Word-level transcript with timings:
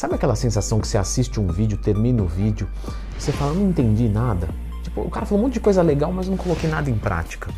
Sabe 0.00 0.14
aquela 0.14 0.34
sensação 0.34 0.80
que 0.80 0.88
você 0.88 0.96
assiste 0.96 1.38
um 1.38 1.46
vídeo, 1.46 1.76
termina 1.76 2.22
o 2.22 2.26
vídeo, 2.26 2.66
você 3.18 3.30
fala, 3.32 3.52
não 3.52 3.68
entendi 3.68 4.08
nada? 4.08 4.48
Tipo, 4.82 5.02
o 5.02 5.10
cara 5.10 5.26
falou 5.26 5.42
um 5.42 5.46
monte 5.46 5.52
de 5.52 5.60
coisa 5.60 5.82
legal, 5.82 6.10
mas 6.10 6.26
não 6.26 6.38
coloquei 6.38 6.70
nada 6.70 6.88
em 6.88 6.96
prática. 6.96 7.50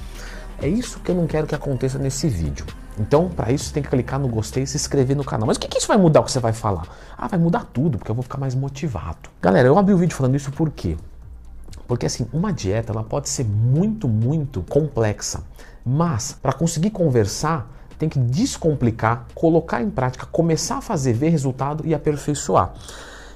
É 0.60 0.66
isso 0.66 0.98
que 0.98 1.12
eu 1.12 1.14
não 1.14 1.28
quero 1.28 1.46
que 1.46 1.54
aconteça 1.54 2.00
nesse 2.00 2.28
vídeo. 2.28 2.66
Então, 2.98 3.28
para 3.28 3.52
isso, 3.52 3.66
você 3.66 3.74
tem 3.74 3.82
que 3.84 3.88
clicar 3.88 4.18
no 4.18 4.26
gostei 4.26 4.64
e 4.64 4.66
se 4.66 4.76
inscrever 4.76 5.16
no 5.16 5.22
canal. 5.22 5.46
Mas 5.46 5.56
o 5.56 5.60
que, 5.60 5.68
que 5.68 5.78
isso 5.78 5.86
vai 5.86 5.96
mudar 5.96 6.18
o 6.18 6.24
que 6.24 6.32
você 6.32 6.40
vai 6.40 6.52
falar? 6.52 6.82
Ah, 7.16 7.28
vai 7.28 7.38
mudar 7.38 7.64
tudo, 7.72 7.96
porque 7.96 8.10
eu 8.10 8.14
vou 8.16 8.24
ficar 8.24 8.38
mais 8.38 8.56
motivado. 8.56 9.30
Galera, 9.40 9.68
eu 9.68 9.78
abri 9.78 9.94
o 9.94 9.98
vídeo 9.98 10.16
falando 10.16 10.34
isso 10.34 10.50
por 10.50 10.68
quê? 10.70 10.96
Porque 11.86 12.06
assim, 12.06 12.26
uma 12.32 12.52
dieta 12.52 12.92
ela 12.92 13.04
pode 13.04 13.28
ser 13.28 13.44
muito, 13.44 14.08
muito 14.08 14.62
complexa, 14.62 15.44
mas 15.86 16.36
para 16.42 16.52
conseguir 16.52 16.90
conversar, 16.90 17.70
tem 18.02 18.08
que 18.08 18.18
descomplicar, 18.18 19.26
colocar 19.32 19.80
em 19.80 19.88
prática, 19.88 20.26
começar 20.26 20.78
a 20.78 20.80
fazer, 20.80 21.12
ver 21.12 21.28
resultado 21.28 21.86
e 21.86 21.94
aperfeiçoar. 21.94 22.74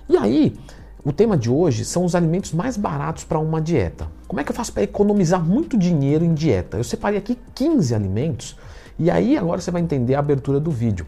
E 0.08 0.16
aí, 0.16 0.58
o 1.04 1.12
tema 1.12 1.36
de 1.36 1.48
hoje 1.48 1.84
são 1.84 2.04
os 2.04 2.16
alimentos 2.16 2.52
mais 2.52 2.76
baratos 2.76 3.22
para 3.22 3.38
uma 3.38 3.60
dieta. 3.60 4.08
Como 4.26 4.40
é 4.40 4.44
que 4.44 4.50
eu 4.50 4.56
faço 4.56 4.72
para 4.72 4.82
economizar 4.82 5.40
muito 5.40 5.78
dinheiro 5.78 6.24
em 6.24 6.34
dieta? 6.34 6.78
Eu 6.78 6.82
separei 6.82 7.16
aqui 7.16 7.38
15 7.54 7.94
alimentos 7.94 8.56
e 8.98 9.08
aí 9.08 9.38
agora 9.38 9.60
você 9.60 9.70
vai 9.70 9.80
entender 9.80 10.16
a 10.16 10.18
abertura 10.18 10.58
do 10.58 10.72
vídeo. 10.72 11.06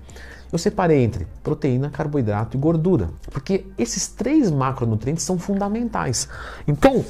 Eu 0.52 0.58
separei 0.58 1.02
entre 1.02 1.26
proteína, 1.42 1.90
carboidrato 1.90 2.56
e 2.56 2.60
gordura, 2.60 3.10
porque 3.32 3.66
esses 3.76 4.06
três 4.06 4.52
macronutrientes 4.52 5.24
são 5.24 5.36
fundamentais. 5.36 6.28
Então, 6.66 7.04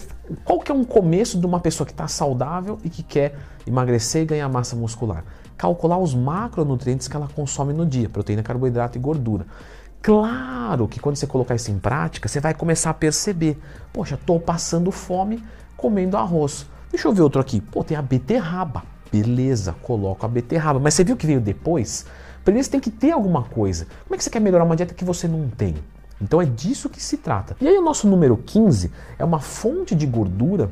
qual 0.47 0.61
que 0.61 0.73
é 0.73 0.75
um 0.75 0.83
começo 0.83 1.39
de 1.39 1.45
uma 1.45 1.61
pessoa 1.61 1.87
que 1.87 1.92
está 1.92 2.09
saudável 2.09 2.78
e 2.83 2.89
que 2.89 3.03
quer 3.03 3.37
emagrecer 3.67 4.23
e 4.23 4.25
ganhar 4.25 4.48
massa 4.48 4.75
muscular? 4.75 5.25
Calcular 5.59 5.98
os 5.98 6.15
macronutrientes 6.15 7.09
que 7.09 7.17
ela 7.17 7.29
consome 7.29 7.75
no 7.75 7.85
dia, 7.85 8.09
proteína, 8.09 8.43
carboidrato 8.43 8.97
e 8.97 9.01
gordura. 9.01 9.45
Claro 10.01 10.87
que 10.87 11.01
quando 11.01 11.17
você 11.17 11.27
colocar 11.27 11.57
isso 11.57 11.71
em 11.71 11.79
prática, 11.79 12.29
você 12.29 12.41
vai 12.41 12.55
começar 12.55 12.91
a 12.91 12.95
perceber, 12.95 13.59
poxa, 13.93 14.15
estou 14.15 14.39
passando 14.39 14.91
fome 14.92 15.42
comendo 15.77 16.17
arroz. 16.17 16.67
Deixa 16.91 17.09
eu 17.09 17.12
ver 17.12 17.23
outro 17.23 17.41
aqui. 17.41 17.61
Pô, 17.61 17.84
tem 17.84 17.97
a 17.97 18.03
beterraba. 18.03 18.84
Beleza, 19.11 19.75
coloco 19.83 20.25
a 20.25 20.29
beterraba. 20.29 20.79
Mas 20.79 20.95
você 20.95 21.03
viu 21.03 21.17
que 21.17 21.27
veio 21.27 21.41
depois? 21.41 22.06
Primeiro 22.45 22.64
você 22.64 22.70
tem 22.70 22.81
que 22.81 22.91
ter 22.91 23.11
alguma 23.11 23.42
coisa. 23.42 23.86
Como 24.05 24.14
é 24.14 24.17
que 24.17 24.25
você 24.25 24.31
quer 24.31 24.41
melhorar 24.41 24.64
uma 24.64 24.77
dieta 24.77 24.95
que 24.95 25.05
você 25.05 25.27
não 25.27 25.48
tem? 25.48 25.75
Então 26.20 26.41
é 26.41 26.45
disso 26.45 26.89
que 26.89 27.03
se 27.03 27.17
trata. 27.17 27.56
E 27.61 27.69
aí 27.69 27.77
o 27.77 27.83
nosso 27.83 28.09
número 28.09 28.36
15 28.36 28.91
é 29.19 29.25
uma 29.25 29.41
fonte 29.41 29.95
de 29.95 30.06
gordura 30.06 30.70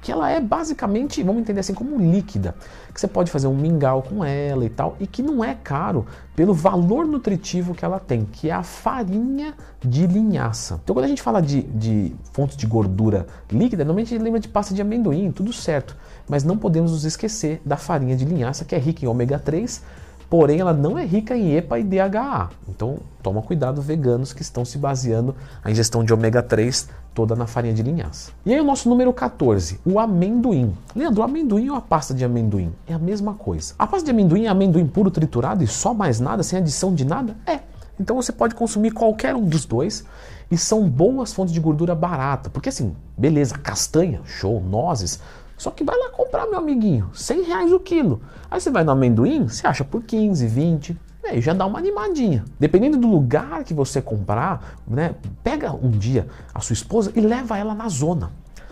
que 0.00 0.12
ela 0.12 0.30
é 0.30 0.40
basicamente, 0.40 1.22
vamos 1.22 1.42
entender 1.42 1.60
assim, 1.60 1.74
como 1.74 1.98
líquida, 1.98 2.54
que 2.92 3.00
você 3.00 3.08
pode 3.08 3.30
fazer 3.30 3.46
um 3.46 3.54
mingau 3.54 4.02
com 4.02 4.24
ela 4.24 4.64
e 4.64 4.70
tal, 4.70 4.96
e 5.00 5.06
que 5.06 5.22
não 5.22 5.42
é 5.42 5.54
caro 5.54 6.06
pelo 6.36 6.54
valor 6.54 7.06
nutritivo 7.06 7.74
que 7.74 7.84
ela 7.84 7.98
tem, 7.98 8.24
que 8.24 8.48
é 8.48 8.52
a 8.52 8.62
farinha 8.62 9.54
de 9.80 10.06
linhaça. 10.06 10.80
Então 10.82 10.94
quando 10.94 11.04
a 11.04 11.08
gente 11.08 11.22
fala 11.22 11.40
de, 11.40 11.62
de 11.62 12.14
fontes 12.32 12.56
de 12.56 12.66
gordura 12.66 13.26
líquida, 13.50 13.84
normalmente 13.84 14.14
a 14.14 14.16
gente 14.16 14.24
lembra 14.24 14.40
de 14.40 14.48
pasta 14.48 14.72
de 14.72 14.80
amendoim, 14.80 15.32
tudo 15.32 15.52
certo, 15.52 15.96
mas 16.28 16.44
não 16.44 16.56
podemos 16.56 16.92
nos 16.92 17.04
esquecer 17.04 17.60
da 17.64 17.76
farinha 17.76 18.16
de 18.16 18.24
linhaça, 18.24 18.64
que 18.64 18.74
é 18.74 18.78
rica 18.78 19.04
em 19.04 19.08
ômega 19.08 19.38
3, 19.38 19.82
porém 20.28 20.60
ela 20.60 20.72
não 20.72 20.98
é 20.98 21.04
rica 21.04 21.36
em 21.36 21.56
EPA 21.56 21.78
e 21.78 21.84
DHA. 21.84 22.50
Então 22.68 22.98
toma 23.22 23.42
cuidado 23.42 23.80
veganos 23.80 24.32
que 24.32 24.42
estão 24.42 24.64
se 24.64 24.78
baseando 24.78 25.34
a 25.62 25.70
ingestão 25.70 26.04
de 26.04 26.12
ômega 26.12 26.42
3 26.42 26.88
toda 27.14 27.34
na 27.34 27.46
farinha 27.46 27.74
de 27.74 27.82
linhaça. 27.82 28.30
E 28.46 28.54
aí 28.54 28.60
o 28.60 28.64
nosso 28.64 28.88
número 28.88 29.12
14, 29.12 29.80
o 29.84 29.98
amendoim. 29.98 30.72
Leandro, 30.94 31.20
o 31.20 31.24
amendoim 31.24 31.68
ou 31.70 31.76
a 31.76 31.80
pasta 31.80 32.14
de 32.14 32.24
amendoim? 32.24 32.72
É 32.86 32.94
a 32.94 32.98
mesma 32.98 33.34
coisa. 33.34 33.74
A 33.78 33.86
pasta 33.86 34.04
de 34.04 34.10
amendoim 34.10 34.44
é 34.44 34.48
amendoim 34.48 34.86
puro 34.86 35.10
triturado 35.10 35.64
e 35.64 35.66
só 35.66 35.92
mais 35.92 36.20
nada, 36.20 36.42
sem 36.42 36.58
adição 36.58 36.94
de 36.94 37.04
nada? 37.04 37.36
É. 37.44 37.60
Então 37.98 38.14
você 38.14 38.30
pode 38.30 38.54
consumir 38.54 38.92
qualquer 38.92 39.34
um 39.34 39.44
dos 39.44 39.64
dois 39.64 40.04
e 40.50 40.56
são 40.56 40.88
boas 40.88 41.32
fontes 41.32 41.52
de 41.52 41.58
gordura 41.58 41.94
barata. 41.94 42.48
Porque 42.48 42.68
assim, 42.68 42.94
beleza, 43.16 43.58
castanha, 43.58 44.20
show, 44.24 44.62
nozes, 44.62 45.20
só 45.58 45.72
que 45.72 45.82
vai 45.82 45.98
lá 45.98 46.10
comprar, 46.10 46.46
meu 46.46 46.58
amiguinho, 46.58 47.10
100 47.12 47.42
reais 47.42 47.72
o 47.72 47.80
quilo. 47.80 48.22
Aí 48.48 48.60
você 48.60 48.70
vai 48.70 48.84
no 48.84 48.92
amendoim, 48.92 49.48
você 49.48 49.66
acha 49.66 49.84
por 49.84 50.04
15, 50.04 50.46
20, 50.46 50.96
aí 51.24 51.40
já 51.40 51.52
dá 51.52 51.66
uma 51.66 51.78
animadinha. 51.78 52.44
Dependendo 52.58 52.96
do 52.96 53.08
lugar 53.08 53.64
que 53.64 53.74
você 53.74 54.00
comprar, 54.00 54.78
né, 54.86 55.16
pega 55.42 55.72
um 55.72 55.90
dia 55.90 56.28
a 56.54 56.60
sua 56.60 56.74
esposa 56.74 57.12
e 57.14 57.20
leva 57.20 57.58
ela 57.58 57.74
na 57.74 57.88
zona, 57.88 58.30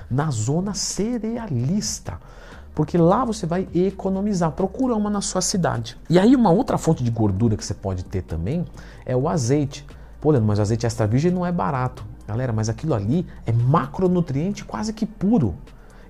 na 0.08 0.30
zona 0.30 0.74
cerealista. 0.74 2.18
Porque 2.72 2.96
lá 2.96 3.24
você 3.24 3.46
vai 3.46 3.66
economizar. 3.74 4.52
Procura 4.52 4.94
uma 4.94 5.08
na 5.08 5.22
sua 5.22 5.40
cidade. 5.40 5.96
E 6.10 6.18
aí, 6.18 6.36
uma 6.36 6.50
outra 6.50 6.76
fonte 6.76 7.02
de 7.02 7.10
gordura 7.10 7.56
que 7.56 7.64
você 7.64 7.72
pode 7.72 8.04
ter 8.04 8.22
também 8.22 8.66
é 9.06 9.16
o 9.16 9.30
azeite. 9.30 9.84
Pô, 10.20 10.30
Leandro, 10.30 10.46
mas 10.46 10.58
o 10.58 10.62
azeite 10.62 10.84
extra 10.84 11.06
virgem 11.06 11.30
não 11.30 11.44
é 11.44 11.50
barato. 11.50 12.04
Galera, 12.28 12.52
mas 12.52 12.68
aquilo 12.68 12.92
ali 12.92 13.26
é 13.46 13.52
macronutriente 13.52 14.62
quase 14.62 14.92
que 14.92 15.06
puro. 15.06 15.54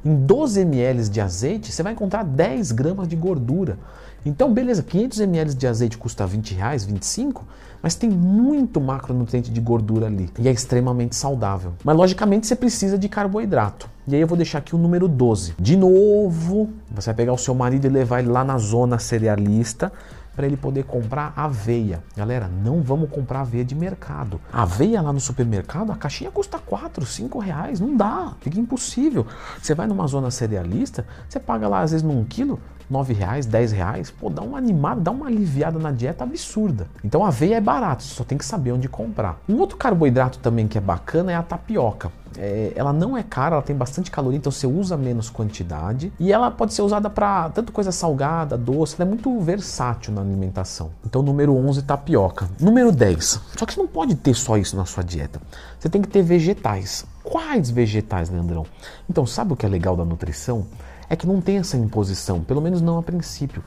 Em 0.06 0.14
12 0.14 0.60
ml 0.60 1.08
de 1.08 1.20
azeite, 1.20 1.72
você 1.72 1.82
vai 1.82 1.92
encontrar 1.92 2.22
10 2.22 2.70
gramas 2.70 3.08
de 3.08 3.16
gordura. 3.16 3.76
Então, 4.24 4.54
beleza, 4.54 4.80
500 4.80 5.18
ml 5.18 5.52
de 5.52 5.66
azeite 5.66 5.98
custa 5.98 6.24
20 6.24 6.54
reais, 6.54 6.84
25, 6.84 7.44
mas 7.82 7.96
tem 7.96 8.08
muito 8.08 8.80
macronutriente 8.80 9.50
de 9.50 9.60
gordura 9.60 10.06
ali 10.06 10.30
e 10.38 10.46
é 10.46 10.52
extremamente 10.52 11.16
saudável. 11.16 11.72
Mas, 11.82 11.96
logicamente, 11.96 12.46
você 12.46 12.54
precisa 12.54 12.96
de 12.96 13.08
carboidrato. 13.08 13.90
E 14.06 14.14
aí 14.14 14.20
eu 14.20 14.28
vou 14.28 14.36
deixar 14.36 14.58
aqui 14.58 14.76
o 14.76 14.78
número 14.78 15.08
12. 15.08 15.54
De 15.58 15.76
novo, 15.76 16.70
você 16.88 17.06
vai 17.06 17.14
pegar 17.16 17.32
o 17.32 17.38
seu 17.38 17.52
marido 17.56 17.86
e 17.86 17.90
levar 17.90 18.20
ele 18.20 18.28
lá 18.28 18.44
na 18.44 18.58
zona 18.58 19.00
cerealista 19.00 19.90
para 20.36 20.46
ele 20.46 20.56
poder 20.56 20.84
comprar 20.84 21.32
aveia. 21.34 22.02
Galera, 22.14 22.46
não 22.46 22.82
vamos 22.82 23.10
comprar 23.10 23.40
aveia 23.40 23.64
de 23.64 23.74
mercado. 23.74 24.38
Aveia 24.52 25.00
lá 25.00 25.12
no 25.12 25.18
supermercado, 25.18 25.90
a 25.90 25.96
caixinha 25.96 26.30
custa 26.30 26.58
4, 26.58 27.04
5 27.06 27.38
reais. 27.38 27.80
Não 27.80 27.96
dá, 27.96 28.34
fica 28.40 28.60
impossível. 28.60 29.26
Você 29.60 29.74
vai 29.74 29.86
numa 29.86 30.06
zona 30.06 30.30
cerealista, 30.30 31.06
você 31.26 31.40
paga 31.40 31.66
lá 31.66 31.80
às 31.80 31.92
vezes 31.92 32.06
num 32.06 32.22
quilo 32.24 32.60
9 32.88 33.12
reais, 33.12 33.46
10 33.46 33.72
reais, 33.72 34.10
pô, 34.10 34.30
dá 34.30 34.42
uma 34.42 34.58
animada, 34.58 35.00
dá 35.00 35.10
uma 35.10 35.26
aliviada 35.26 35.78
na 35.78 35.90
dieta 35.90 36.24
absurda. 36.24 36.86
Então 37.04 37.24
a 37.24 37.28
aveia 37.28 37.56
é 37.56 37.60
barato, 37.60 38.02
só 38.02 38.24
tem 38.24 38.38
que 38.38 38.44
saber 38.44 38.72
onde 38.72 38.88
comprar. 38.88 39.38
Um 39.48 39.58
outro 39.58 39.76
carboidrato 39.76 40.38
também 40.38 40.68
que 40.68 40.78
é 40.78 40.80
bacana 40.80 41.32
é 41.32 41.34
a 41.34 41.42
tapioca. 41.42 42.10
É, 42.38 42.72
ela 42.76 42.92
não 42.92 43.16
é 43.16 43.22
cara, 43.22 43.54
ela 43.54 43.62
tem 43.62 43.74
bastante 43.74 44.10
caloria, 44.10 44.36
então 44.36 44.52
você 44.52 44.66
usa 44.66 44.96
menos 44.96 45.30
quantidade 45.30 46.12
e 46.20 46.32
ela 46.32 46.50
pode 46.50 46.74
ser 46.74 46.82
usada 46.82 47.08
para 47.08 47.48
tanto 47.50 47.72
coisa 47.72 47.90
salgada, 47.90 48.56
doce, 48.56 48.96
ela 48.98 49.08
é 49.08 49.10
muito 49.10 49.40
versátil 49.40 50.12
na 50.12 50.20
alimentação. 50.20 50.90
Então, 51.04 51.22
número 51.22 51.54
11, 51.56 51.82
tapioca. 51.82 52.48
Número 52.60 52.92
10. 52.92 53.40
Só 53.56 53.66
que 53.66 53.72
você 53.72 53.80
não 53.80 53.86
pode 53.86 54.14
ter 54.16 54.34
só 54.34 54.56
isso 54.56 54.76
na 54.76 54.84
sua 54.84 55.02
dieta. 55.02 55.40
Você 55.78 55.88
tem 55.88 56.02
que 56.02 56.08
ter 56.08 56.22
vegetais. 56.22 57.06
Quais 57.22 57.70
vegetais, 57.70 58.30
Leandrão? 58.30 58.66
Então, 59.08 59.26
sabe 59.26 59.52
o 59.52 59.56
que 59.56 59.66
é 59.66 59.68
legal 59.68 59.96
da 59.96 60.04
nutrição? 60.04 60.66
É 61.08 61.14
que 61.14 61.26
não 61.26 61.40
tem 61.40 61.58
essa 61.58 61.76
imposição, 61.76 62.42
pelo 62.42 62.60
menos 62.60 62.82
não 62.82 62.98
a 62.98 63.02
princípio. 63.02 63.62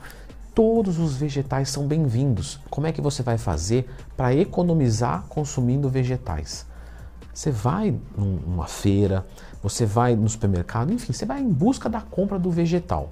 Todos 0.54 0.98
os 0.98 1.16
vegetais 1.16 1.70
são 1.70 1.86
bem-vindos. 1.86 2.60
Como 2.68 2.86
é 2.86 2.92
que 2.92 3.00
você 3.00 3.22
vai 3.22 3.38
fazer 3.38 3.88
para 4.14 4.34
economizar 4.34 5.24
consumindo 5.26 5.88
vegetais? 5.88 6.66
Você 7.32 7.50
vai 7.50 7.98
numa 8.14 8.66
feira, 8.66 9.26
você 9.62 9.86
vai 9.86 10.14
no 10.14 10.28
supermercado, 10.28 10.92
enfim, 10.92 11.14
você 11.14 11.24
vai 11.24 11.40
em 11.40 11.48
busca 11.48 11.88
da 11.88 12.02
compra 12.02 12.38
do 12.38 12.50
vegetal. 12.50 13.10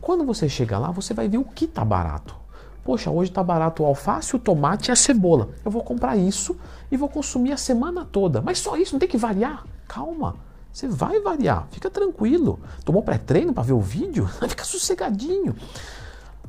Quando 0.00 0.24
você 0.24 0.48
chega 0.48 0.78
lá, 0.78 0.90
você 0.90 1.12
vai 1.12 1.28
ver 1.28 1.38
o 1.38 1.44
que 1.44 1.66
está 1.66 1.84
barato. 1.84 2.34
Poxa, 2.82 3.10
hoje 3.10 3.30
está 3.30 3.42
barato 3.42 3.82
o 3.82 3.86
alface, 3.86 4.34
o 4.34 4.38
tomate 4.38 4.90
e 4.90 4.92
a 4.92 4.96
cebola. 4.96 5.50
Eu 5.62 5.70
vou 5.70 5.82
comprar 5.82 6.16
isso 6.16 6.56
e 6.90 6.96
vou 6.96 7.10
consumir 7.10 7.52
a 7.52 7.58
semana 7.58 8.06
toda. 8.10 8.40
Mas 8.40 8.58
só 8.58 8.76
isso, 8.76 8.94
não 8.94 9.00
tem 9.00 9.08
que 9.08 9.18
variar? 9.18 9.64
Calma. 9.86 10.36
Você 10.74 10.88
vai 10.88 11.20
variar, 11.20 11.68
fica 11.70 11.88
tranquilo. 11.88 12.58
Tomou 12.84 13.00
pré-treino 13.00 13.54
para 13.54 13.62
ver 13.62 13.74
o 13.74 13.80
vídeo? 13.80 14.28
fica 14.48 14.64
sossegadinho. 14.64 15.54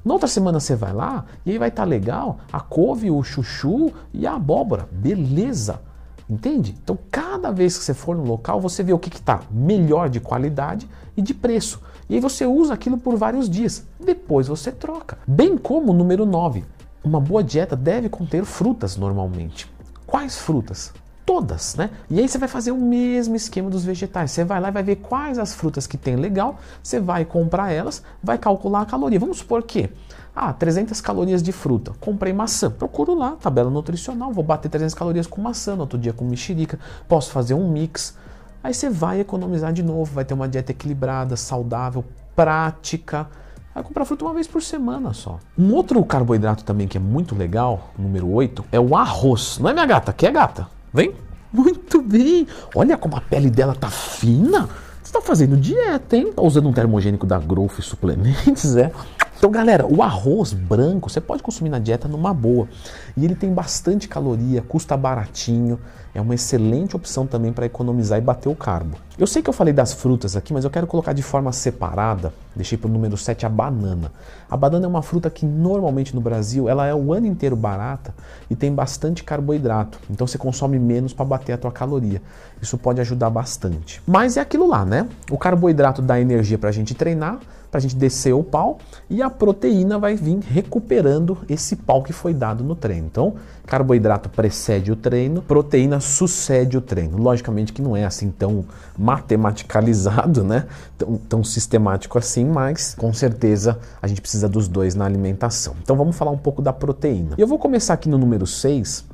Na 0.03 0.13
outra 0.13 0.27
semana 0.27 0.59
você 0.59 0.75
vai 0.75 0.91
lá 0.91 1.25
e 1.45 1.51
aí 1.51 1.59
vai 1.59 1.69
estar 1.69 1.83
tá 1.83 1.87
legal 1.87 2.39
a 2.51 2.59
couve, 2.59 3.11
o 3.11 3.23
chuchu 3.23 3.93
e 4.11 4.25
a 4.25 4.33
abóbora. 4.33 4.89
Beleza. 4.91 5.79
Entende? 6.27 6.75
Então, 6.83 6.97
cada 7.11 7.51
vez 7.51 7.77
que 7.77 7.83
você 7.83 7.93
for 7.93 8.15
no 8.15 8.23
local, 8.23 8.59
você 8.59 8.81
vê 8.81 8.91
o 8.91 8.97
que 8.97 9.15
está 9.15 9.41
melhor 9.51 10.09
de 10.09 10.19
qualidade 10.19 10.89
e 11.15 11.21
de 11.21 11.35
preço. 11.35 11.79
E 12.09 12.15
aí 12.15 12.19
você 12.19 12.47
usa 12.47 12.73
aquilo 12.73 12.97
por 12.97 13.15
vários 13.15 13.47
dias. 13.47 13.85
Depois 14.03 14.47
você 14.47 14.71
troca. 14.71 15.19
Bem 15.27 15.55
como 15.55 15.91
o 15.91 15.95
número 15.95 16.25
9. 16.25 16.65
Uma 17.03 17.19
boa 17.19 17.43
dieta 17.43 17.75
deve 17.75 18.09
conter 18.09 18.43
frutas 18.43 18.97
normalmente. 18.97 19.71
Quais 20.07 20.39
frutas? 20.39 20.91
Todas, 21.25 21.75
né? 21.75 21.89
E 22.09 22.19
aí 22.19 22.29
você 22.29 22.37
vai 22.37 22.47
fazer 22.47 22.71
o 22.71 22.77
mesmo 22.77 23.35
esquema 23.35 23.69
dos 23.69 23.83
vegetais. 23.83 24.29
Você 24.29 24.43
vai 24.43 24.61
lá 24.61 24.69
e 24.69 24.71
vai 24.71 24.83
ver 24.83 24.97
quais 24.97 25.39
as 25.39 25.55
frutas 25.55 25.87
que 25.87 25.97
tem 25.97 26.15
legal, 26.15 26.57
você 26.83 26.99
vai 26.99 27.25
comprar 27.25 27.71
elas, 27.71 28.03
vai 28.21 28.37
calcular 28.37 28.81
a 28.81 28.85
caloria. 28.85 29.19
Vamos 29.19 29.39
supor 29.39 29.63
que 29.63 29.89
ah, 30.35 30.51
300 30.51 30.99
calorias 31.01 31.41
de 31.41 31.51
fruta. 31.51 31.93
Comprei 31.99 32.33
maçã. 32.33 32.69
Procuro 32.69 33.15
lá, 33.15 33.31
tabela 33.41 33.69
nutricional. 33.69 34.33
Vou 34.33 34.43
bater 34.43 34.69
300 34.69 34.93
calorias 34.93 35.25
com 35.25 35.41
maçã, 35.41 35.75
no 35.75 35.81
outro 35.81 35.97
dia 35.97 36.11
com 36.11 36.25
mexerica. 36.25 36.77
Posso 37.07 37.31
fazer 37.31 37.53
um 37.53 37.71
mix. 37.71 38.17
Aí 38.61 38.73
você 38.73 38.89
vai 38.89 39.21
economizar 39.21 39.71
de 39.71 39.81
novo, 39.81 40.13
vai 40.13 40.25
ter 40.25 40.33
uma 40.33 40.47
dieta 40.47 40.71
equilibrada, 40.71 41.37
saudável, 41.37 42.03
prática. 42.35 43.27
vai 43.73 43.83
comprar 43.83 44.03
fruta 44.03 44.25
uma 44.25 44.33
vez 44.33 44.45
por 44.45 44.61
semana 44.61 45.13
só. 45.13 45.39
Um 45.57 45.73
outro 45.73 46.03
carboidrato 46.03 46.63
também 46.63 46.87
que 46.87 46.97
é 46.97 46.99
muito 46.99 47.35
legal, 47.35 47.91
número 47.97 48.29
8, 48.29 48.65
é 48.71 48.79
o 48.79 48.95
arroz. 48.95 49.57
Não 49.59 49.69
é 49.69 49.73
minha 49.73 49.85
gata? 49.85 50.11
Quer 50.11 50.31
gata? 50.31 50.74
Vem? 50.95 51.13
Muito 51.51 52.01
bem. 52.01 52.47
Olha 52.73 52.97
como 52.97 53.17
a 53.17 53.21
pele 53.21 53.49
dela 53.49 53.75
tá 53.75 53.89
fina. 53.89 54.69
Você 55.03 55.11
tá 55.11 55.19
fazendo 55.19 55.57
dieta, 55.57 56.15
hein? 56.15 56.31
Tá 56.31 56.41
usando 56.41 56.69
um 56.69 56.71
termogênico 56.71 57.27
da 57.27 57.37
Growth 57.37 57.81
Suplementos, 57.81 58.77
é? 58.77 58.93
Então, 59.37 59.51
galera, 59.51 59.85
o 59.85 60.01
arroz 60.01 60.53
branco 60.53 61.09
você 61.09 61.19
pode 61.19 61.43
consumir 61.43 61.69
na 61.69 61.79
dieta 61.79 62.07
numa 62.07 62.33
boa. 62.33 62.69
E 63.17 63.25
ele 63.25 63.35
tem 63.35 63.53
bastante 63.53 64.07
caloria, 64.07 64.61
custa 64.61 64.95
baratinho, 64.95 65.77
é 66.13 66.21
uma 66.21 66.33
excelente 66.33 66.95
opção 66.95 67.27
também 67.27 67.51
para 67.51 67.65
economizar 67.65 68.17
e 68.17 68.21
bater 68.21 68.47
o 68.47 68.55
carbo. 68.55 68.97
Eu 69.17 69.25
sei 69.25 69.41
que 69.41 69.49
eu 69.49 69.53
falei 69.53 69.73
das 69.73 69.93
frutas 69.93 70.35
aqui, 70.35 70.51
mas 70.51 70.65
eu 70.65 70.69
quero 70.69 70.85
colocar 70.85 71.13
de 71.13 71.23
forma 71.23 71.49
separada, 71.53 72.33
deixei 72.53 72.77
para 72.77 72.89
o 72.89 72.91
número 72.91 73.15
7 73.15 73.45
a 73.45 73.49
banana. 73.49 74.11
A 74.51 74.57
banana 74.57 74.85
é 74.85 74.89
uma 74.89 75.01
fruta 75.01 75.29
que 75.29 75.45
normalmente 75.45 76.13
no 76.13 76.19
Brasil 76.19 76.67
ela 76.67 76.85
é 76.85 76.93
o 76.93 77.13
ano 77.13 77.25
inteiro 77.25 77.55
barata 77.55 78.13
e 78.49 78.55
tem 78.57 78.73
bastante 78.73 79.23
carboidrato, 79.23 79.99
então 80.09 80.27
você 80.27 80.37
consome 80.37 80.77
menos 80.77 81.13
para 81.13 81.23
bater 81.23 81.53
a 81.53 81.57
tua 81.57 81.71
caloria. 81.71 82.21
Isso 82.61 82.77
pode 82.77 82.99
ajudar 82.99 83.29
bastante. 83.29 84.01
Mas 84.05 84.35
é 84.35 84.41
aquilo 84.41 84.67
lá, 84.67 84.83
né? 84.83 85.07
O 85.31 85.37
carboidrato 85.37 86.01
dá 86.01 86.19
energia 86.19 86.57
para 86.57 86.69
a 86.69 86.73
gente 86.73 86.93
treinar, 86.93 87.39
para 87.75 87.79
a 87.79 87.81
gente 87.81 87.95
descer 87.97 88.33
o 88.33 88.41
pau 88.41 88.79
e 89.09 89.21
a 89.21 89.29
proteína 89.29 89.99
vai 89.99 90.15
vir 90.15 90.39
recuperando 90.39 91.37
esse 91.49 91.75
pau 91.75 92.01
que 92.01 92.13
foi 92.13 92.33
dado 92.33 92.63
no 92.63 92.73
treino. 92.73 93.07
Então, 93.07 93.35
carboidrato 93.65 94.29
precede 94.29 94.93
o 94.93 94.95
treino, 94.95 95.41
proteína 95.41 95.99
sucede 95.99 96.77
o 96.77 96.81
treino. 96.81 97.17
Logicamente 97.17 97.73
que 97.73 97.81
não 97.81 97.93
é 97.95 98.05
assim 98.05 98.31
tão 98.31 98.63
matematicalizado, 99.05 100.43
né? 100.43 100.65
Tão, 100.97 101.17
tão 101.17 101.43
sistemático 101.43 102.17
assim, 102.17 102.43
mas 102.43 102.95
com 102.95 103.13
certeza 103.13 103.77
a 104.01 104.07
gente 104.07 104.19
precisa 104.19 104.49
dos 104.49 104.67
dois 104.67 104.95
na 104.95 105.05
alimentação. 105.05 105.75
Então 105.83 105.95
vamos 105.95 106.17
falar 106.17 106.31
um 106.31 106.37
pouco 106.37 106.59
da 106.59 106.73
proteína. 106.73 107.35
Eu 107.37 107.45
vou 107.45 107.59
começar 107.59 107.93
aqui 107.93 108.09
no 108.09 108.17
número 108.17 108.47
6 108.47 109.05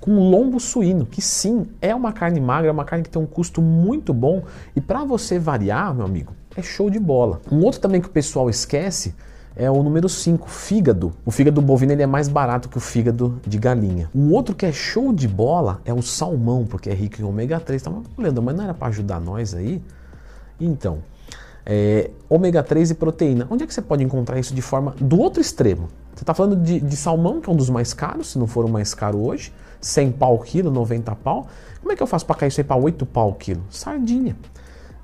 com 0.00 0.30
lombo 0.30 0.58
suíno, 0.58 1.04
que 1.04 1.20
sim, 1.20 1.66
é 1.82 1.94
uma 1.94 2.12
carne 2.12 2.40
magra, 2.40 2.68
é 2.68 2.72
uma 2.72 2.84
carne 2.84 3.04
que 3.04 3.10
tem 3.10 3.20
um 3.20 3.26
custo 3.26 3.60
muito 3.60 4.14
bom 4.14 4.42
e 4.74 4.80
para 4.80 5.04
você 5.04 5.38
variar, 5.38 5.94
meu 5.94 6.06
amigo, 6.06 6.32
é 6.56 6.62
show 6.62 6.88
de 6.88 6.98
bola. 6.98 7.42
Um 7.52 7.62
outro 7.62 7.80
também 7.80 8.00
que 8.00 8.06
o 8.06 8.10
pessoal 8.10 8.48
esquece 8.48 9.14
é 9.60 9.70
o 9.70 9.82
número 9.82 10.08
5, 10.08 10.48
fígado. 10.48 11.12
O 11.22 11.30
fígado 11.30 11.60
bovino 11.60 11.92
ele 11.92 12.02
é 12.02 12.06
mais 12.06 12.28
barato 12.28 12.66
que 12.66 12.78
o 12.78 12.80
fígado 12.80 13.38
de 13.46 13.58
galinha. 13.58 14.08
Um 14.14 14.32
outro 14.32 14.54
que 14.54 14.64
é 14.64 14.72
show 14.72 15.12
de 15.12 15.28
bola 15.28 15.82
é 15.84 15.92
o 15.92 16.00
salmão, 16.00 16.64
porque 16.64 16.88
é 16.88 16.94
rico 16.94 17.20
em 17.20 17.24
ômega 17.26 17.60
3. 17.60 17.82
Tá, 17.82 17.92
Leandro, 18.16 18.42
mas 18.42 18.56
não 18.56 18.64
era 18.64 18.72
para 18.72 18.88
ajudar 18.88 19.20
nós 19.20 19.54
aí? 19.54 19.82
Então, 20.58 21.00
é, 21.66 22.10
ômega 22.26 22.62
3 22.62 22.92
e 22.92 22.94
proteína. 22.94 23.46
Onde 23.50 23.64
é 23.64 23.66
que 23.66 23.74
você 23.74 23.82
pode 23.82 24.02
encontrar 24.02 24.38
isso 24.38 24.54
de 24.54 24.62
forma 24.62 24.94
do 24.98 25.20
outro 25.20 25.42
extremo? 25.42 25.88
Você 26.14 26.22
está 26.22 26.32
falando 26.32 26.56
de, 26.56 26.80
de, 26.80 26.96
salmão, 26.96 27.38
que 27.38 27.50
é 27.50 27.52
um 27.52 27.56
dos 27.56 27.68
mais 27.68 27.92
caros, 27.92 28.30
se 28.30 28.38
não 28.38 28.46
for 28.46 28.64
o 28.64 28.68
mais 28.68 28.94
caro 28.94 29.22
hoje, 29.22 29.52
100 29.78 30.12
pau 30.12 30.36
o 30.36 30.38
quilo, 30.38 30.70
90 30.70 31.14
pau. 31.16 31.46
Como 31.82 31.92
é 31.92 31.96
que 31.96 32.02
eu 32.02 32.06
faço 32.06 32.24
para 32.24 32.36
cair 32.36 32.48
isso 32.48 32.62
aí 32.62 32.64
para 32.64 32.76
8 32.76 33.04
pau 33.04 33.28
o 33.28 33.34
quilo? 33.34 33.62
Sardinha. 33.68 34.34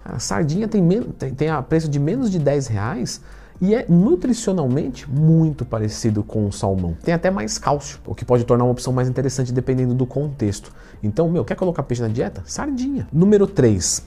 A 0.03 0.19
sardinha 0.19 0.67
tem, 0.67 0.83
tem, 1.19 1.35
tem 1.35 1.51
a 1.51 1.61
preço 1.61 1.91
de 1.91 1.99
menos 2.01 2.31
de 2.31 2.39
10 2.39 2.69
reais 2.69 3.21
e 3.61 3.75
é 3.75 3.87
nutricionalmente 3.89 5.11
muito 5.11 5.65
parecido 5.65 6.23
com 6.23 6.47
o 6.47 6.53
salmão. 6.53 6.97
Tem 7.03 7.15
até 7.15 7.31
mais 7.31 7.59
cálcio, 7.59 7.99
o 8.07 8.15
que 8.15 8.25
pode 8.25 8.45
tornar 8.45 8.65
uma 8.65 8.73
opção 8.73 8.93
mais 8.93 9.09
interessante 9.09 9.53
dependendo 9.53 9.95
do 9.95 10.07
contexto. 10.07 10.73
Então, 11.03 11.29
meu, 11.29 11.45
quer 11.45 11.55
colocar 11.55 11.83
peixe 11.83 12.03
na 12.03 12.09
dieta? 12.09 12.43
Sardinha. 12.47 13.09
Número 13.13 13.47
3. 13.47 14.05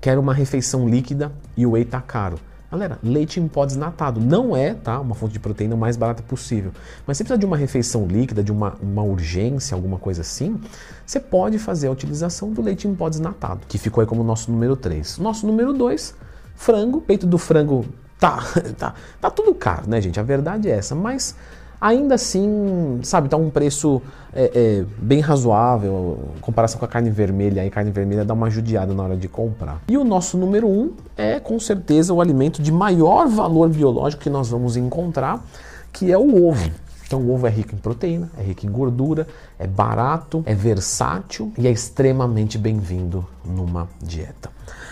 Quero 0.00 0.20
uma 0.20 0.34
refeição 0.34 0.88
líquida 0.88 1.32
e 1.56 1.66
o 1.66 1.72
whey 1.72 1.84
tá 1.84 2.00
caro. 2.00 2.38
Galera, 2.70 2.98
leite 3.00 3.38
em 3.38 3.46
pó 3.46 3.64
desnatado 3.64 4.20
não 4.20 4.56
é 4.56 4.74
tá, 4.74 5.00
uma 5.00 5.14
fonte 5.14 5.32
de 5.32 5.38
proteína 5.38 5.76
mais 5.76 5.96
barata 5.96 6.22
possível. 6.22 6.72
Mas 7.06 7.16
se 7.16 7.22
precisa 7.22 7.38
de 7.38 7.46
uma 7.46 7.56
refeição 7.56 8.06
líquida, 8.06 8.42
de 8.42 8.50
uma, 8.50 8.74
uma 8.82 9.02
urgência, 9.02 9.74
alguma 9.74 9.98
coisa 9.98 10.22
assim, 10.22 10.60
você 11.06 11.20
pode 11.20 11.58
fazer 11.58 11.86
a 11.86 11.92
utilização 11.92 12.50
do 12.50 12.60
leite 12.60 12.88
em 12.88 12.94
pó 12.94 13.08
desnatado, 13.08 13.60
que 13.68 13.78
ficou 13.78 14.00
aí 14.00 14.06
como 14.06 14.24
nosso 14.24 14.50
número 14.50 14.74
3. 14.74 15.18
Nosso 15.18 15.46
número 15.46 15.72
2, 15.72 16.14
frango, 16.56 17.00
peito 17.00 17.24
do 17.24 17.38
frango 17.38 17.84
tá, 18.18 18.42
tá, 18.78 18.94
tá 19.20 19.30
tudo 19.30 19.54
caro, 19.54 19.88
né, 19.88 20.00
gente? 20.00 20.18
A 20.18 20.22
verdade 20.22 20.68
é 20.68 20.72
essa, 20.72 20.94
mas 20.94 21.34
ainda 21.80 22.14
assim, 22.14 23.00
sabe, 23.02 23.28
tá 23.28 23.36
um 23.36 23.50
preço 23.50 24.02
é, 24.32 24.50
é, 24.54 24.84
bem 24.98 25.20
razoável 25.20 26.18
em 26.36 26.40
comparação 26.40 26.78
com 26.78 26.84
a 26.84 26.88
carne 26.88 27.10
vermelha. 27.10 27.62
Aí 27.62 27.70
carne 27.70 27.90
vermelha 27.90 28.24
dá 28.24 28.34
uma 28.34 28.50
judiada 28.50 28.94
na 28.94 29.02
hora 29.02 29.16
de 29.16 29.28
comprar. 29.28 29.80
E 29.88 29.96
o 29.96 30.04
nosso 30.04 30.36
número 30.36 30.68
um 30.68 30.92
é 31.16 31.40
com 31.40 31.58
certeza 31.58 32.12
o 32.12 32.20
alimento 32.20 32.62
de 32.62 32.72
maior 32.72 33.28
valor 33.28 33.68
biológico 33.68 34.22
que 34.22 34.30
nós 34.30 34.48
vamos 34.48 34.76
encontrar, 34.76 35.44
que 35.92 36.10
é 36.10 36.18
o 36.18 36.46
ovo. 36.46 36.70
Então 37.06 37.20
o 37.20 37.32
ovo 37.32 37.46
é 37.46 37.50
rico 37.50 37.74
em 37.74 37.78
proteína, 37.78 38.28
é 38.36 38.42
rico 38.42 38.66
em 38.66 38.70
gordura, 38.70 39.28
é 39.58 39.66
barato, 39.66 40.42
é 40.44 40.54
versátil 40.54 41.52
e 41.56 41.68
é 41.68 41.70
extremamente 41.70 42.58
bem-vindo 42.58 43.24
numa 43.44 43.88
dieta. 44.02 44.50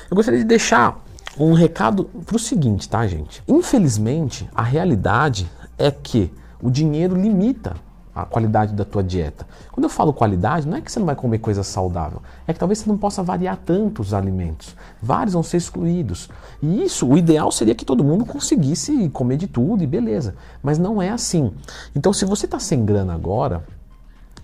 Eu 0.08 0.14
gostaria 0.14 0.38
de 0.38 0.46
deixar 0.46 1.02
um 1.38 1.52
recado 1.52 2.04
para 2.26 2.36
o 2.36 2.38
seguinte, 2.38 2.88
tá, 2.88 3.06
gente? 3.06 3.42
Infelizmente, 3.48 4.48
a 4.54 4.62
realidade 4.62 5.48
é 5.76 5.90
que 5.90 6.32
o 6.62 6.70
dinheiro 6.70 7.20
limita 7.20 7.74
a 8.14 8.24
qualidade 8.24 8.72
da 8.74 8.84
tua 8.84 9.02
dieta. 9.02 9.44
Quando 9.72 9.84
eu 9.84 9.90
falo 9.90 10.12
qualidade, 10.12 10.68
não 10.68 10.76
é 10.76 10.80
que 10.80 10.90
você 10.90 11.00
não 11.00 11.06
vai 11.06 11.16
comer 11.16 11.38
coisa 11.38 11.64
saudável, 11.64 12.22
é 12.46 12.52
que 12.52 12.58
talvez 12.58 12.78
você 12.78 12.88
não 12.88 12.96
possa 12.96 13.24
variar 13.24 13.58
tanto 13.66 14.02
os 14.02 14.14
alimentos. 14.14 14.76
Vários 15.02 15.34
vão 15.34 15.42
ser 15.42 15.56
excluídos. 15.56 16.28
E 16.62 16.84
isso, 16.84 17.08
o 17.08 17.18
ideal 17.18 17.50
seria 17.50 17.74
que 17.74 17.84
todo 17.84 18.04
mundo 18.04 18.24
conseguisse 18.24 19.08
comer 19.08 19.36
de 19.36 19.48
tudo 19.48 19.82
e 19.82 19.86
beleza. 19.86 20.36
Mas 20.62 20.78
não 20.78 21.02
é 21.02 21.08
assim. 21.08 21.52
Então, 21.94 22.12
se 22.12 22.24
você 22.24 22.46
está 22.46 22.60
sem 22.60 22.84
grana 22.84 23.12
agora, 23.12 23.64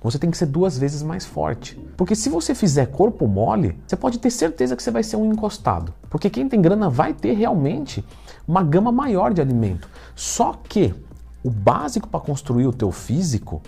você 0.03 0.19
tem 0.19 0.31
que 0.31 0.37
ser 0.37 0.47
duas 0.47 0.79
vezes 0.79 1.03
mais 1.03 1.27
forte. 1.27 1.79
Porque 1.97 2.15
se 2.15 2.29
você 2.29 2.55
fizer 2.55 2.87
corpo 2.87 3.27
mole, 3.27 3.79
você 3.87 3.97
pode 3.97 4.19
ter 4.19 4.31
certeza 4.31 4.75
que 4.75 4.83
você 4.83 4.91
vai 4.91 5.03
ser 5.03 5.17
um 5.17 5.31
encostado. 5.31 5.93
Porque 6.09 6.31
quem 6.31 6.49
tem 6.49 6.61
grana 6.61 6.89
vai 6.89 7.13
ter 7.13 7.33
realmente 7.33 8.05
uma 8.49 8.63
gama 8.63 8.91
maior 8.91 9.35
de 9.35 9.41
alimento. 9.41 9.89
Só 10.17 10.59
que 10.69 10.95
o 11.45 11.51
básico 11.51 12.09
para 12.09 12.21
construir 12.21 12.67
o 12.67 12.73
teu 12.73 12.91
físico, 12.91 13.61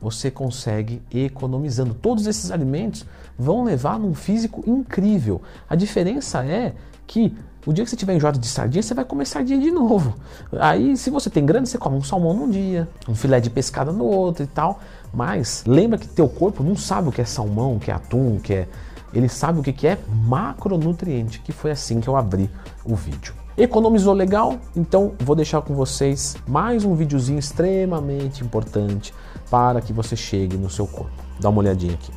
você 0.00 0.30
consegue 0.30 1.02
economizando. 1.12 1.92
Todos 1.92 2.26
esses 2.26 2.50
alimentos 2.50 3.04
vão 3.38 3.64
levar 3.64 3.98
num 3.98 4.14
físico 4.14 4.62
incrível. 4.66 5.42
A 5.68 5.74
diferença 5.74 6.44
é 6.44 6.74
que 7.06 7.36
o 7.66 7.72
dia 7.72 7.84
que 7.84 7.90
você 7.90 7.96
tiver 7.96 8.14
enjoado 8.14 8.38
de 8.38 8.46
sardinha, 8.46 8.82
você 8.82 8.94
vai 8.94 9.04
comer 9.04 9.26
sardinha 9.26 9.58
de 9.58 9.70
novo. 9.70 10.14
Aí, 10.58 10.96
se 10.96 11.10
você 11.10 11.28
tem 11.28 11.44
grana, 11.44 11.66
você 11.66 11.76
come 11.76 11.96
um 11.96 12.02
salmão 12.02 12.32
num 12.32 12.48
dia, 12.48 12.88
um 13.06 13.14
filé 13.14 13.38
de 13.38 13.50
pescada 13.50 13.92
no 13.92 14.04
outro 14.04 14.44
e 14.44 14.46
tal. 14.46 14.80
Mas 15.12 15.64
lembra 15.66 15.98
que 15.98 16.08
teu 16.08 16.28
corpo 16.28 16.62
não 16.62 16.76
sabe 16.76 17.08
o 17.08 17.12
que 17.12 17.20
é 17.20 17.24
salmão, 17.24 17.76
o 17.76 17.80
que 17.80 17.90
é 17.90 17.94
atum, 17.94 18.36
o 18.36 18.40
que 18.40 18.54
é. 18.54 18.68
Ele 19.12 19.28
sabe 19.28 19.58
o 19.58 19.62
que 19.62 19.86
é 19.86 19.98
macronutriente, 20.08 21.40
que 21.40 21.52
foi 21.52 21.72
assim 21.72 22.00
que 22.00 22.08
eu 22.08 22.16
abri 22.16 22.48
o 22.84 22.94
vídeo. 22.94 23.34
Economizou 23.56 24.14
legal? 24.14 24.56
Então 24.74 25.12
vou 25.18 25.34
deixar 25.34 25.60
com 25.62 25.74
vocês 25.74 26.36
mais 26.46 26.84
um 26.84 26.94
videozinho 26.94 27.38
extremamente 27.38 28.44
importante 28.44 29.12
para 29.50 29.80
que 29.80 29.92
você 29.92 30.14
chegue 30.14 30.56
no 30.56 30.70
seu 30.70 30.86
corpo. 30.86 31.12
Dá 31.40 31.48
uma 31.48 31.58
olhadinha 31.58 31.94
aqui. 31.94 32.12